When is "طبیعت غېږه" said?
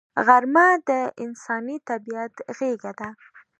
1.89-2.91